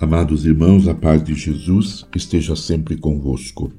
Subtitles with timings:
[0.00, 3.70] Amados irmãos, a paz de Jesus esteja sempre convosco.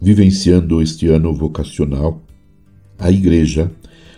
[0.00, 2.22] Vivenciando este ano vocacional,
[2.98, 3.70] a Igreja,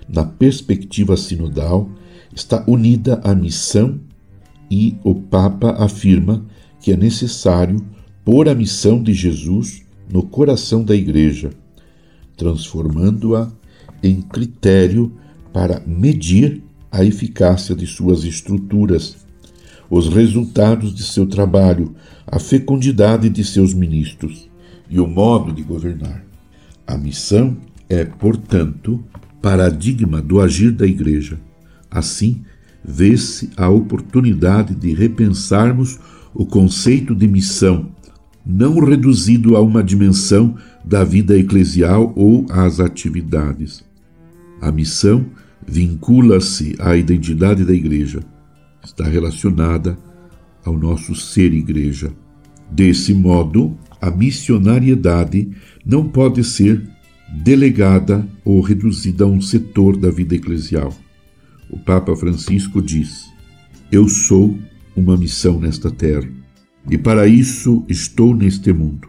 [0.09, 1.91] na perspectiva sinodal,
[2.33, 3.99] está unida à missão
[4.71, 6.47] e o Papa afirma
[6.81, 7.85] que é necessário
[8.25, 11.51] pôr a missão de Jesus no coração da Igreja,
[12.37, 13.51] transformando-a
[14.01, 15.13] em critério
[15.53, 19.17] para medir a eficácia de suas estruturas
[19.93, 21.95] os resultados de seu trabalho,
[22.27, 24.49] a fecundidade de seus ministros
[24.89, 26.25] e o modo de governar.
[26.87, 27.59] A missão
[27.91, 29.05] é, portanto,
[29.43, 31.39] paradigma do agir da Igreja.
[31.91, 32.41] Assim,
[32.83, 35.99] vê-se a oportunidade de repensarmos
[36.33, 37.91] o conceito de missão,
[38.47, 43.85] não reduzido a uma dimensão da vida eclesial ou às atividades.
[44.59, 45.27] A missão
[45.69, 48.21] vincula-se à identidade da Igreja
[48.85, 49.99] está relacionada
[50.65, 52.13] ao nosso ser igreja.
[52.71, 55.51] Desse modo, a missionariedade
[55.85, 56.83] não pode ser
[57.33, 60.95] delegada ou reduzida a um setor da vida eclesial.
[61.71, 63.31] O Papa Francisco diz:
[63.91, 64.59] Eu sou
[64.97, 66.29] uma missão nesta terra
[66.91, 69.09] e para isso estou neste mundo.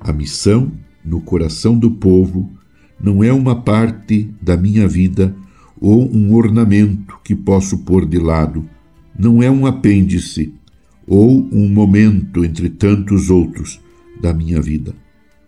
[0.00, 0.72] A missão
[1.04, 2.50] no coração do povo
[3.00, 5.34] não é uma parte da minha vida
[5.80, 8.68] ou um ornamento que posso pôr de lado
[9.18, 10.54] não é um apêndice
[11.06, 13.80] ou um momento entre tantos outros
[14.20, 14.94] da minha vida.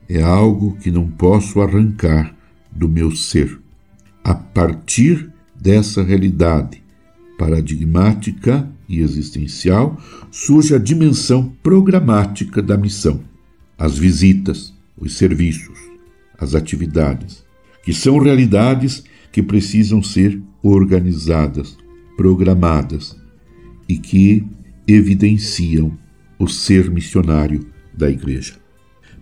[0.08, 2.34] É algo que não posso arrancar
[2.70, 3.58] do meu ser.
[4.22, 6.82] A partir dessa realidade
[7.38, 13.20] paradigmática e existencial, surge a dimensão programática da missão,
[13.78, 15.78] as visitas, os serviços,
[16.38, 17.44] as atividades,
[17.84, 21.76] que são realidades que precisam ser organizadas,
[22.16, 23.16] programadas,
[23.94, 24.44] e que
[24.88, 25.96] evidenciam
[26.36, 27.64] o ser missionário
[27.96, 28.54] da Igreja.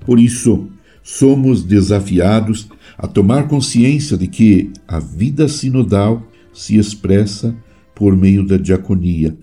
[0.00, 0.70] Por isso,
[1.02, 7.54] somos desafiados a tomar consciência de que a vida sinodal se expressa
[7.94, 9.36] por meio da diaconia,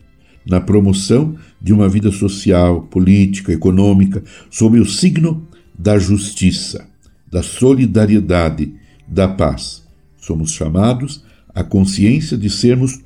[0.47, 6.87] na promoção de uma vida social, política, econômica, sob o signo da justiça,
[7.29, 8.73] da solidariedade,
[9.07, 9.87] da paz.
[10.17, 12.99] Somos chamados à consciência de sermos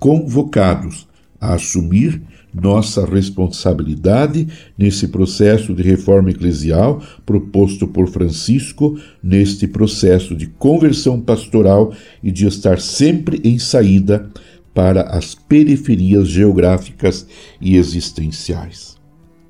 [0.00, 1.08] convocados
[1.40, 2.20] a assumir
[2.52, 4.46] nossa responsabilidade
[4.76, 11.92] nesse processo de reforma eclesial proposto por Francisco, neste processo de conversão pastoral
[12.22, 14.28] e de estar sempre em saída
[14.74, 17.26] para as periferias geográficas
[17.60, 18.96] e existenciais.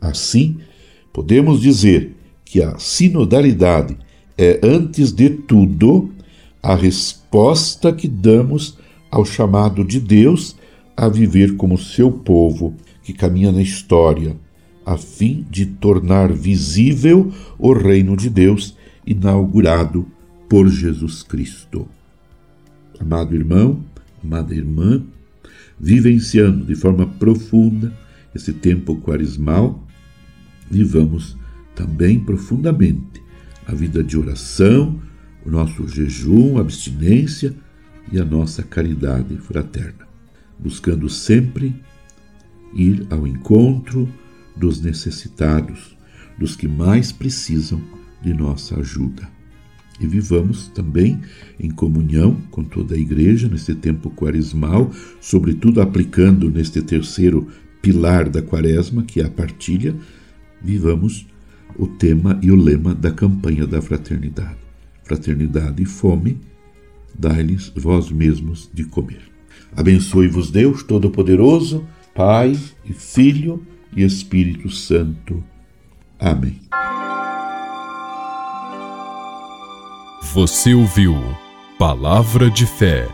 [0.00, 0.58] Assim,
[1.12, 2.14] podemos dizer
[2.44, 3.96] que a sinodalidade
[4.36, 6.10] é, antes de tudo,
[6.62, 8.78] a resposta que damos
[9.10, 10.56] ao chamado de Deus
[11.00, 14.36] a viver como seu povo que caminha na história,
[14.84, 20.06] a fim de tornar visível o reino de Deus inaugurado
[20.46, 21.88] por Jesus Cristo.
[23.00, 23.82] Amado irmão,
[24.22, 25.02] amada irmã,
[25.80, 27.96] vivenciando de forma profunda
[28.34, 29.82] esse tempo quaresmal,
[30.70, 31.34] vivamos
[31.74, 33.22] também profundamente
[33.66, 35.00] a vida de oração,
[35.46, 37.54] o nosso jejum, abstinência
[38.12, 40.09] e a nossa caridade fraterna
[40.62, 41.74] buscando sempre
[42.74, 44.08] ir ao encontro
[44.56, 45.96] dos necessitados,
[46.38, 47.80] dos que mais precisam
[48.22, 49.28] de nossa ajuda.
[50.00, 51.20] E vivamos também
[51.58, 57.48] em comunhão com toda a Igreja neste tempo quaresmal, sobretudo aplicando neste terceiro
[57.82, 59.94] pilar da Quaresma, que é a partilha,
[60.62, 61.26] vivamos
[61.76, 64.58] o tema e o lema da campanha da fraternidade.
[65.02, 66.38] Fraternidade e fome,
[67.18, 69.39] dai-lhes vós mesmos de comer.
[69.76, 75.42] Abençoe-vos Deus Todo-Poderoso, Pai e Filho e Espírito Santo.
[76.18, 76.60] Amém.
[80.32, 81.16] Você ouviu
[81.78, 83.08] Palavra de Fé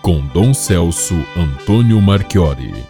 [0.00, 2.84] com Dom Celso Antônio Marchiori.